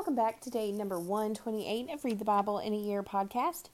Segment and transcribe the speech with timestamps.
[0.00, 3.64] Welcome back to day number 128 of Read the Bible in a Year podcast.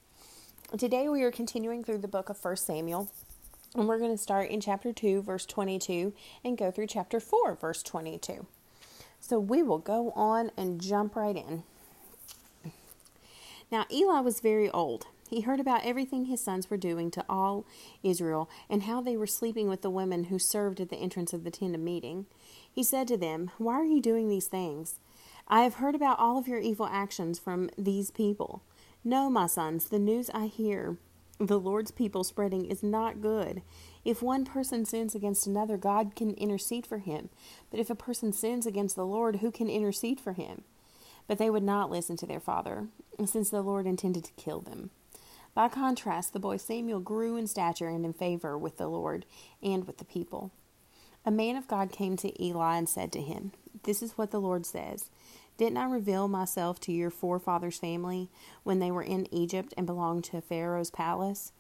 [0.77, 3.13] Today we are continuing through the book of 1 Samuel,
[3.77, 6.13] and we're going to start in chapter 2, verse 22,
[6.43, 8.45] and go through chapter 4, verse 22.
[9.21, 11.63] So we will go on and jump right in.
[13.71, 15.07] Now, Eli was very old.
[15.31, 17.65] He heard about everything his sons were doing to all
[18.03, 21.45] Israel and how they were sleeping with the women who served at the entrance of
[21.45, 22.27] the tent of meeting.
[22.71, 24.99] He said to them, Why are you doing these things?
[25.49, 28.63] I have heard about all of your evil actions from these people.
[29.05, 30.97] No, my sons, the news I hear
[31.39, 33.63] the Lord's people spreading is not good.
[34.05, 37.29] If one person sins against another, God can intercede for him.
[37.71, 40.63] But if a person sins against the Lord, who can intercede for him?
[41.29, 42.89] But they would not listen to their father,
[43.25, 44.91] since the Lord intended to kill them.
[45.55, 49.27] By contrast, the boy Samuel grew in stature and in favor with the Lord
[49.63, 50.53] and with the people.
[51.25, 53.53] A man of God came to Eli and said to him,
[53.87, 55.11] This is what the Lord says.
[55.57, 58.29] Didn't I reveal myself to your forefathers' family
[58.63, 61.53] when they were in Egypt and belonged to Pharaoh's palace?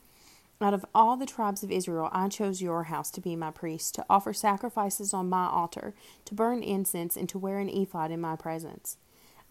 [0.60, 3.94] Out of all the tribes of Israel, I chose your house to be my priest,
[3.94, 8.20] to offer sacrifices on my altar, to burn incense, and to wear an ephod in
[8.20, 8.96] my presence.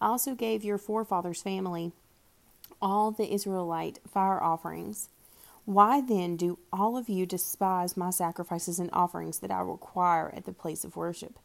[0.00, 1.92] I also gave your forefathers' family
[2.82, 5.08] all the Israelite fire offerings.
[5.64, 10.44] Why then do all of you despise my sacrifices and offerings that I require at
[10.44, 11.38] the place of worship?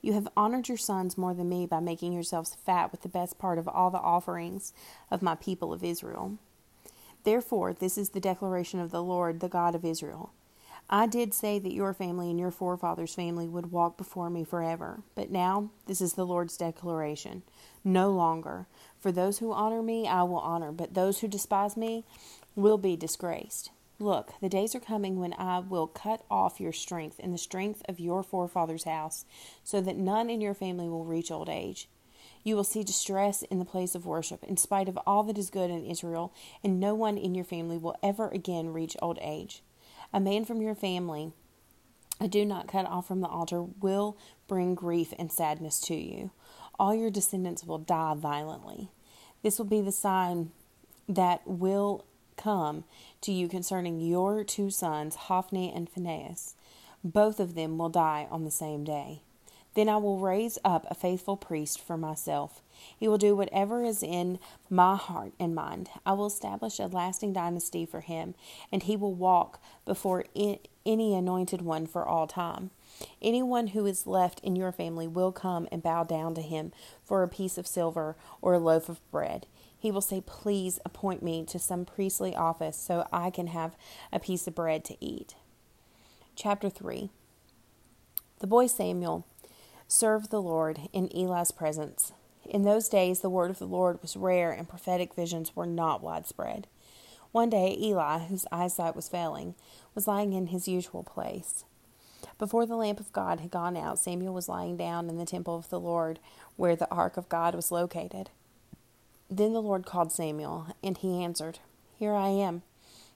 [0.00, 3.38] You have honored your sons more than me by making yourselves fat with the best
[3.38, 4.72] part of all the offerings
[5.10, 6.38] of my people of Israel.
[7.24, 10.32] Therefore, this is the declaration of the Lord, the God of Israel.
[10.88, 15.00] I did say that your family and your forefathers' family would walk before me forever,
[15.16, 17.42] but now this is the Lord's declaration.
[17.82, 18.66] No longer.
[19.00, 22.04] For those who honor me, I will honor, but those who despise me
[22.54, 23.70] will be disgraced.
[23.98, 27.82] Look, the days are coming when I will cut off your strength and the strength
[27.88, 29.24] of your forefathers' house,
[29.64, 31.88] so that none in your family will reach old age.
[32.44, 35.48] You will see distress in the place of worship, in spite of all that is
[35.50, 39.62] good in Israel, and no one in your family will ever again reach old age.
[40.12, 41.32] A man from your family
[42.20, 44.16] I do not cut off from the altar will
[44.48, 46.30] bring grief and sadness to you.
[46.78, 48.90] All your descendants will die violently.
[49.42, 50.50] This will be the sign
[51.08, 52.84] that will come
[53.22, 56.54] to you concerning your two sons, Hophni and Phinehas.
[57.02, 59.22] Both of them will die on the same day.
[59.74, 62.62] Then I will raise up a faithful priest for myself.
[62.98, 64.38] He will do whatever is in
[64.70, 65.90] my heart and mind.
[66.06, 68.34] I will establish a lasting dynasty for him,
[68.72, 72.70] and he will walk before any anointed one for all time.
[73.20, 76.72] Anyone who is left in your family will come and bow down to him
[77.04, 79.46] for a piece of silver or a loaf of bread.
[79.78, 83.76] He will say, Please appoint me to some priestly office so I can have
[84.12, 85.34] a piece of bread to eat.
[86.34, 87.10] Chapter 3
[88.40, 89.26] The boy Samuel
[89.88, 92.12] served the Lord in Eli's presence.
[92.44, 96.02] In those days, the word of the Lord was rare and prophetic visions were not
[96.02, 96.66] widespread.
[97.32, 99.54] One day, Eli, whose eyesight was failing,
[99.94, 101.64] was lying in his usual place.
[102.38, 105.56] Before the lamp of God had gone out, Samuel was lying down in the temple
[105.56, 106.18] of the Lord,
[106.56, 108.30] where the ark of God was located.
[109.30, 111.58] Then the Lord called Samuel, and he answered,
[111.98, 112.62] Here I am.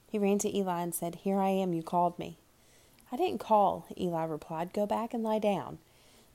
[0.07, 2.37] He ran to Eli and said, Here I am, you called me.
[3.11, 4.73] I didn't call, Eli replied.
[4.73, 5.77] Go back and lie down.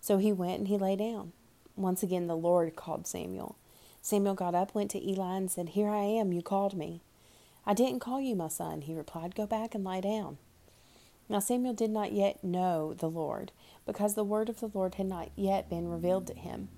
[0.00, 1.32] So he went and he lay down.
[1.76, 3.56] Once again the Lord called Samuel.
[4.00, 7.02] Samuel got up, went to Eli, and said, Here I am, you called me.
[7.66, 9.34] I didn't call you, my son, he replied.
[9.34, 10.38] Go back and lie down.
[11.28, 13.52] Now Samuel did not yet know the Lord,
[13.84, 16.68] because the word of the Lord had not yet been revealed to him.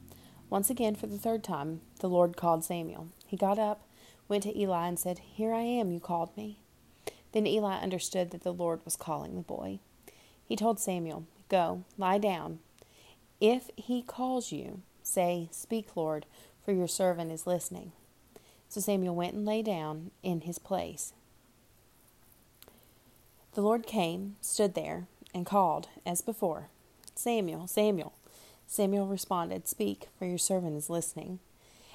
[0.51, 3.09] Once again, for the third time, the Lord called Samuel.
[3.27, 3.83] He got up,
[4.29, 6.59] went to Eli, and said, Here I am, you called me.
[7.33, 9.81] Then Eli understood that the Lord was calling the boy.
[10.47, 12.61] He told Samuel, Go, lie down.
[13.41, 16.25] If he calls you, say, Speak, Lord,
[16.65, 17.93] for your servant is listening.
[18.69, 21.13] So Samuel went and lay down in his place.
[23.55, 26.69] The Lord came, stood there, and called, as before,
[27.15, 28.13] Samuel, Samuel.
[28.71, 31.41] Samuel responded, Speak, for your servant is listening.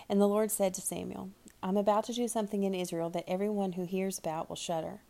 [0.10, 1.30] And the Lord said to Samuel,
[1.62, 5.02] I'm about to do something in Israel that everyone who hears about will shudder.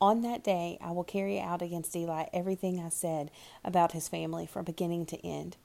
[0.00, 3.30] On that day I will carry out against Eli everything I said
[3.64, 5.56] about his family from beginning to end.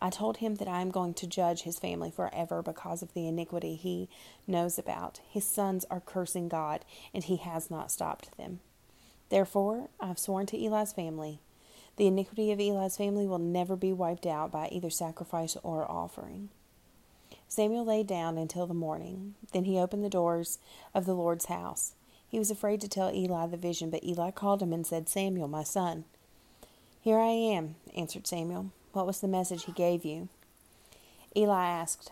[0.00, 3.28] I told him that I am going to judge his family forever because of the
[3.28, 4.08] iniquity he
[4.48, 5.20] knows about.
[5.30, 6.84] His sons are cursing God,
[7.14, 8.58] and he has not stopped them.
[9.28, 11.38] Therefore, I have sworn to Eli's family
[11.96, 16.48] the iniquity of Eli's family will never be wiped out by either sacrifice or offering.
[17.48, 19.34] Samuel lay down until the morning.
[19.52, 20.58] Then he opened the doors
[20.94, 21.92] of the Lord's house.
[22.26, 25.48] He was afraid to tell Eli the vision, but Eli called him and said, Samuel,
[25.48, 26.04] my son.
[27.02, 28.70] Here I am, answered Samuel.
[28.92, 30.28] What was the message he gave you?
[31.36, 32.10] Eli asked,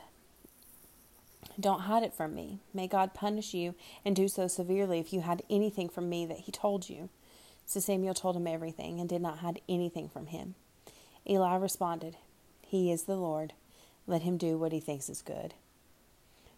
[1.58, 2.58] Don't hide it from me.
[2.74, 3.74] May God punish you
[4.04, 7.08] and do so severely if you hide anything from me that he told you.
[7.70, 10.56] So Samuel told him everything and did not hide anything from him.
[11.24, 12.16] Eli responded,
[12.62, 13.52] He is the Lord.
[14.08, 15.54] Let him do what he thinks is good.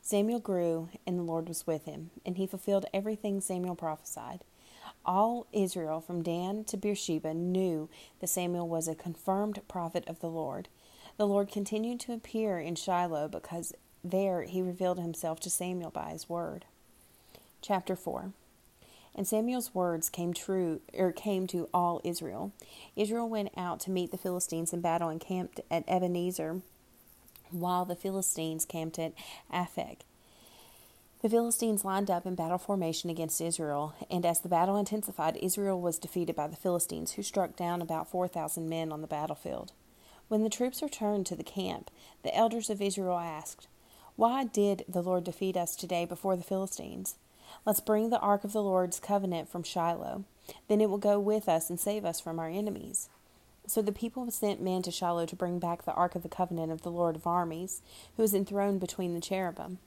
[0.00, 4.41] Samuel grew, and the Lord was with him, and he fulfilled everything Samuel prophesied.
[5.05, 10.31] All Israel from Dan to Beersheba knew that Samuel was a confirmed prophet of the
[10.31, 10.69] Lord.
[11.19, 16.09] The Lord continued to appear in Shiloh because there he revealed himself to Samuel by
[16.12, 16.64] his word.
[17.61, 18.32] Chapter 4
[19.14, 22.53] And Samuel's words came true or came to all Israel.
[22.97, 26.62] Israel went out to meet the Philistines in battle and camped at Ebenezer,
[27.50, 29.12] while the Philistines camped at
[29.53, 29.99] Aphek.
[31.20, 35.81] The Philistines lined up in battle formation against Israel, and as the battle intensified, Israel
[35.81, 39.73] was defeated by the Philistines, who struck down about 4,000 men on the battlefield.
[40.29, 41.91] When the troops returned to the camp,
[42.25, 43.69] the elders of Israel asked,
[44.17, 47.17] why did the Lord defeat us today before the Philistines?
[47.64, 50.25] Let's bring the ark of the Lord's covenant from Shiloh.
[50.69, 53.09] Then it will go with us and save us from our enemies.
[53.69, 56.73] So the people sent men to Shiloh to bring back the ark of the covenant
[56.73, 57.81] of the Lord of armies,
[58.17, 59.79] who is enthroned between the cherubim.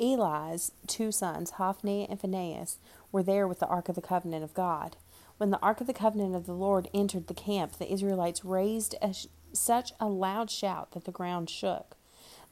[0.00, 2.78] Eli's two sons, Hophni and Phinehas,
[3.10, 4.96] were there with the ark of the covenant of God.
[5.36, 8.94] When the ark of the covenant of the Lord entered the camp, the Israelites raised
[9.02, 9.14] a,
[9.52, 11.96] such a loud shout that the ground shook.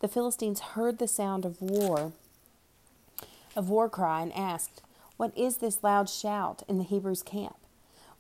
[0.01, 2.13] The Philistines heard the sound of war,
[3.57, 4.83] of war cry, and asked,
[5.17, 7.57] What is this loud shout in the Hebrews' camp?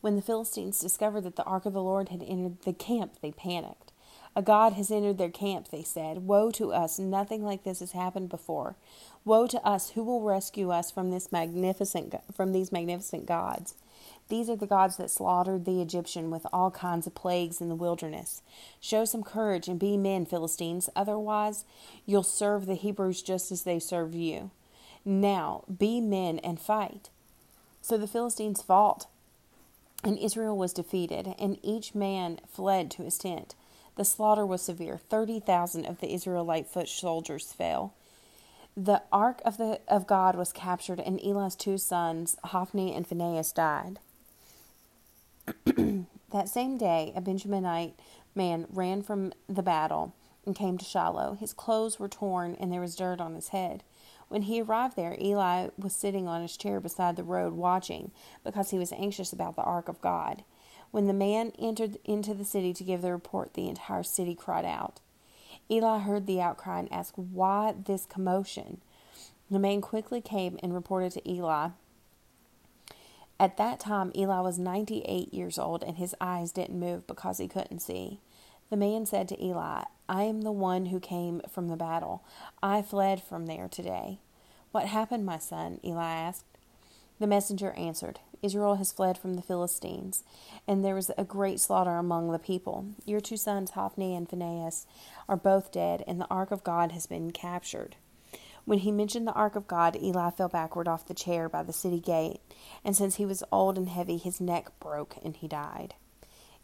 [0.00, 3.32] When the Philistines discovered that the ark of the Lord had entered the camp, they
[3.32, 3.92] panicked.
[4.36, 6.26] A God has entered their camp, they said.
[6.26, 8.76] Woe to us, nothing like this has happened before.
[9.24, 13.74] Woe to us, who will rescue us from this magnificent from these magnificent gods?
[14.28, 17.74] These are the gods that slaughtered the Egyptian with all kinds of plagues in the
[17.74, 18.42] wilderness.
[18.80, 20.88] Show some courage and be men, Philistines.
[20.94, 21.64] Otherwise,
[22.06, 24.52] you'll serve the Hebrews just as they served you.
[25.04, 27.10] Now, be men and fight.
[27.80, 29.06] So the Philistines fought,
[30.04, 33.54] and Israel was defeated, and each man fled to his tent.
[33.96, 34.98] The slaughter was severe.
[34.98, 37.94] Thirty thousand of the Israelite foot soldiers fell.
[38.76, 43.52] The ark of the of God was captured, and Eli's two sons, Hophni and Phinehas,
[43.52, 43.98] died.
[45.64, 47.94] that same day, a Benjaminite
[48.34, 50.14] man ran from the battle
[50.46, 51.36] and came to Shiloh.
[51.38, 53.82] His clothes were torn and there was dirt on his head.
[54.30, 58.10] When he arrived there, Eli was sitting on his chair beside the road watching
[58.42, 60.42] because he was anxious about the ark of God.
[60.90, 64.64] When the man entered into the city to give the report, the entire city cried
[64.64, 65.00] out.
[65.70, 68.80] Eli heard the outcry and asked, Why this commotion?
[69.50, 71.70] The man quickly came and reported to Eli
[73.40, 77.48] at that time, Eli was 98 years old, and his eyes didn't move because he
[77.48, 78.20] couldn't see.
[78.68, 82.24] The man said to Eli, I am the one who came from the battle.
[82.60, 84.18] I fled from there today.
[84.72, 85.78] What happened, my son?
[85.84, 86.58] Eli asked.
[87.20, 90.24] The messenger answered, Israel has fled from the Philistines,
[90.66, 92.86] and there was a great slaughter among the people.
[93.04, 94.84] Your two sons, Hophni and Phinehas,
[95.28, 97.94] are both dead, and the ark of God has been captured.
[98.64, 101.72] When he mentioned the ark of God, Eli fell backward off the chair by the
[101.72, 102.40] city gate,
[102.84, 105.94] and since he was old and heavy, his neck broke and he died.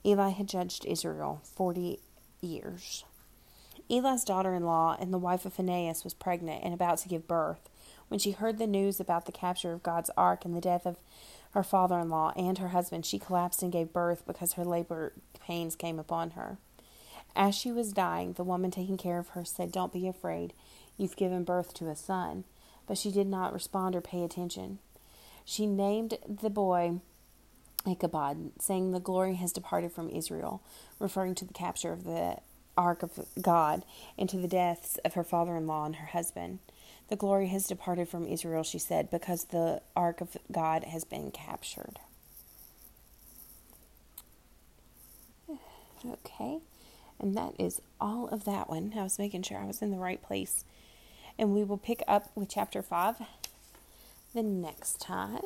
[0.05, 2.01] Eli had judged Israel forty
[2.41, 3.05] years.
[3.89, 7.29] Eli's daughter in law and the wife of Phinehas was pregnant and about to give
[7.29, 7.69] birth.
[8.09, 10.97] When she heard the news about the capture of God's ark and the death of
[11.53, 15.13] her father in law and her husband, she collapsed and gave birth because her labor
[15.41, 16.59] pains came upon her.
[17.35, 20.53] As she was dying, the woman taking care of her said, Don't be afraid.
[20.97, 22.45] You've given birth to a son.
[22.87, 24.79] But she did not respond or pay attention.
[25.45, 27.01] She named the boy
[27.87, 30.63] Ichabod, saying, The glory has departed from Israel,
[30.99, 32.39] referring to the capture of the
[32.77, 33.85] ark of God
[34.19, 36.59] and to the deaths of her father in law and her husband.
[37.09, 41.31] The glory has departed from Israel, she said, because the ark of God has been
[41.31, 41.99] captured.
[46.09, 46.59] Okay,
[47.19, 48.93] and that is all of that one.
[48.97, 50.65] I was making sure I was in the right place
[51.39, 53.17] and we will pick up with chapter 5
[54.35, 55.43] the next time.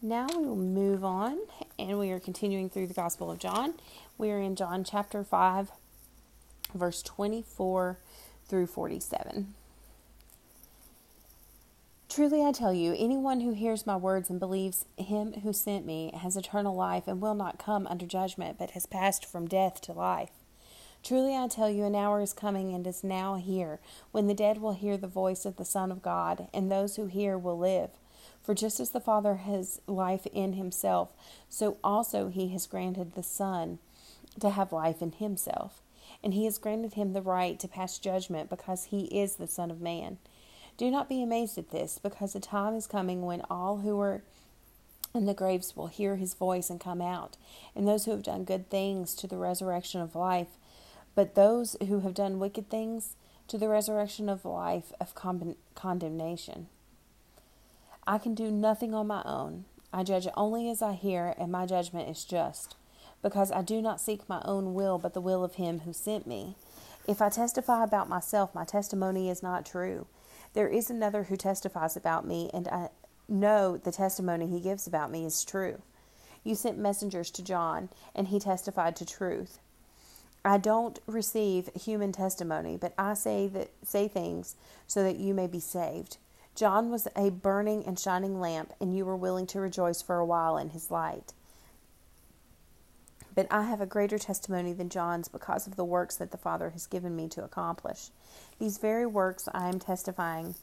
[0.00, 1.38] Now we will move on,
[1.78, 3.74] and we are continuing through the Gospel of John.
[4.18, 5.70] We are in John chapter 5,
[6.74, 7.98] verse 24
[8.48, 9.54] through 47.
[12.08, 16.12] Truly I tell you, anyone who hears my words and believes him who sent me
[16.20, 19.92] has eternal life and will not come under judgment, but has passed from death to
[19.92, 20.28] life.
[21.02, 23.80] Truly I tell you, an hour is coming and is now here,
[24.12, 27.06] when the dead will hear the voice of the Son of God, and those who
[27.06, 27.90] hear will live.
[28.42, 31.12] For just as the Father has life in himself,
[31.48, 33.78] so also he has granted the Son
[34.40, 35.81] to have life in himself.
[36.24, 39.70] And he has granted him the right to pass judgment because he is the Son
[39.70, 40.18] of Man.
[40.76, 44.22] Do not be amazed at this, because the time is coming when all who are
[45.14, 47.36] in the graves will hear his voice and come out,
[47.76, 50.56] and those who have done good things to the resurrection of life,
[51.14, 53.16] but those who have done wicked things
[53.48, 56.68] to the resurrection of life of con- condemnation.
[58.06, 59.66] I can do nothing on my own.
[59.92, 62.76] I judge only as I hear, and my judgment is just,
[63.22, 66.26] because I do not seek my own will, but the will of him who sent
[66.26, 66.56] me.
[67.06, 70.06] If I testify about myself, my testimony is not true.
[70.54, 72.90] There is another who testifies about me, and I
[73.28, 75.80] know the testimony he gives about me is true.
[76.44, 79.58] You sent messengers to John, and he testified to truth.
[80.44, 84.56] I don't receive human testimony, but I say that say things
[84.88, 86.18] so that you may be saved.
[86.54, 90.26] John was a burning and shining lamp, and you were willing to rejoice for a
[90.26, 91.32] while in his light.
[93.34, 96.70] But I have a greater testimony than John's because of the works that the Father
[96.70, 98.10] has given me to accomplish.
[98.58, 100.54] These very works I am testifying,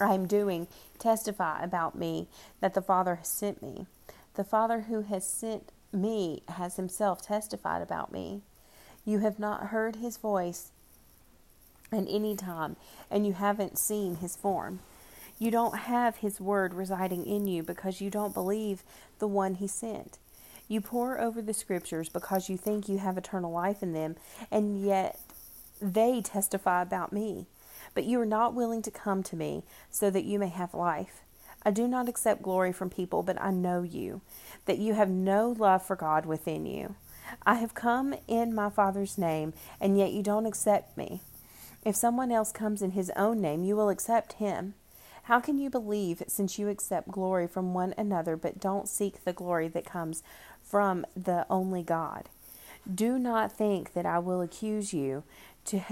[0.00, 0.68] I am doing,
[0.98, 2.28] testify about me
[2.60, 3.86] that the Father has sent me.
[4.34, 8.42] The Father who has sent me has himself testified about me.
[9.04, 10.70] You have not heard his voice
[11.90, 12.76] at any time,
[13.10, 14.80] and you haven't seen his form.
[15.38, 18.82] You don't have his word residing in you because you don't believe
[19.18, 20.18] the one he sent.
[20.68, 24.16] You pore over the scriptures because you think you have eternal life in them,
[24.50, 25.18] and yet
[25.80, 27.46] they testify about me.
[27.94, 31.22] But you are not willing to come to me so that you may have life.
[31.62, 34.20] I do not accept glory from people, but I know you,
[34.66, 36.94] that you have no love for God within you.
[37.44, 41.20] I have come in my Father's name, and yet you don't accept me.
[41.84, 44.74] If someone else comes in his own name, you will accept him.
[45.24, 49.34] How can you believe since you accept glory from one another but don't seek the
[49.34, 50.22] glory that comes
[50.68, 52.28] from the only God?
[52.92, 55.24] Do not think that I will accuse you
[55.66, 55.82] to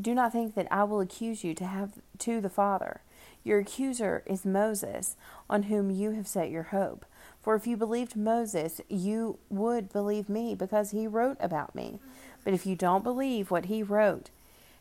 [0.00, 3.00] do not think that I will accuse you to have to the Father.
[3.44, 5.16] Your accuser is Moses,
[5.48, 7.04] on whom you have set your hope.
[7.42, 11.98] For if you believed Moses, you would believe me, because he wrote about me.
[12.42, 14.30] But if you don't believe what he wrote,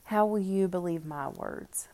[0.05, 1.89] how will you believe my words?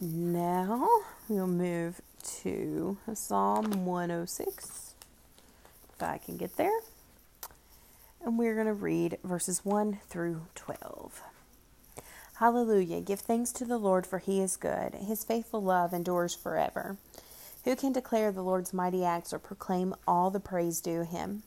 [0.00, 0.88] Now
[1.28, 2.00] we'll move
[2.42, 4.94] to Psalm 106,
[5.94, 6.80] if I can get there.
[8.24, 11.22] And we're going to read verses 1 through 12.
[12.36, 13.00] Hallelujah.
[13.00, 14.94] Give thanks to the Lord, for he is good.
[14.94, 16.96] His faithful love endures forever.
[17.64, 21.44] Who can declare the Lord's mighty acts or proclaim all the praise due him?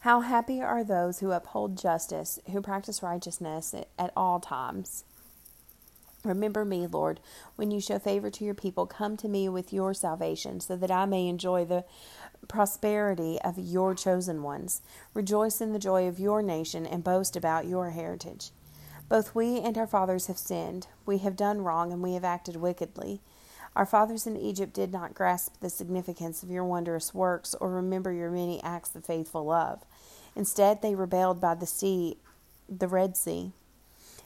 [0.00, 5.04] How happy are those who uphold justice, who practice righteousness at all times.
[6.24, 7.20] Remember me, Lord,
[7.56, 8.86] when you show favor to your people.
[8.86, 11.84] Come to me with your salvation, so that I may enjoy the
[12.48, 14.82] prosperity of your chosen ones.
[15.12, 18.50] Rejoice in the joy of your nation and boast about your heritage.
[19.08, 20.86] Both we and our fathers have sinned.
[21.04, 23.20] We have done wrong and we have acted wickedly.
[23.76, 28.12] Our fathers in Egypt did not grasp the significance of your wondrous works or remember
[28.12, 29.84] your many acts of faithful love.
[30.36, 32.16] Instead, they rebelled by the sea,
[32.68, 33.52] the Red Sea.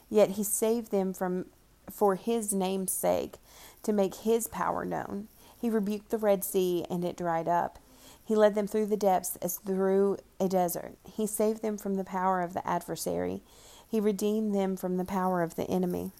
[0.09, 1.47] Yet he saved them from
[1.91, 3.37] for his name's sake,
[3.83, 5.27] to make his power known.
[5.59, 7.79] He rebuked the Red Sea, and it dried up.
[8.23, 10.95] He led them through the depths as through a desert.
[11.03, 13.41] He saved them from the power of the adversary.
[13.89, 16.11] He redeemed them from the power of the enemy.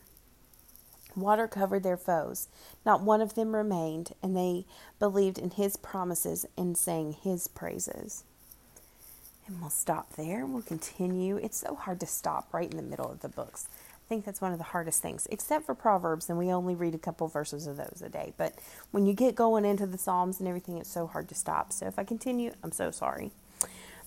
[1.15, 2.47] Water covered their foes.
[2.85, 4.65] Not one of them remained, and they
[4.99, 8.23] believed in his promises and sang his praises.
[9.45, 10.45] And we'll stop there.
[10.45, 11.37] We'll continue.
[11.37, 13.67] It's so hard to stop right in the middle of the books
[14.09, 16.99] think that's one of the hardest things, except for Proverbs, and we only read a
[16.99, 18.33] couple verses of those a day.
[18.37, 18.55] But
[18.89, 21.71] when you get going into the Psalms and everything, it's so hard to stop.
[21.71, 23.31] So if I continue, I'm so sorry.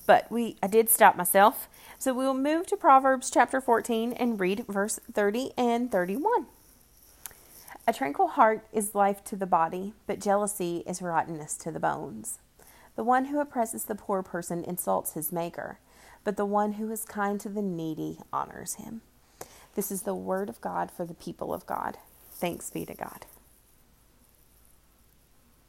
[0.04, 1.68] But we I did stop myself.
[1.98, 6.46] So we will move to Proverbs chapter 14 and read verse 30 and 31.
[7.86, 12.40] A tranquil heart is life to the body, but jealousy is rottenness to the bones.
[12.96, 15.78] The one who oppresses the poor person insults his maker,
[16.24, 19.02] but the one who is kind to the needy honors him.
[19.74, 21.98] This is the word of God for the people of God.
[22.32, 23.26] Thanks be to God.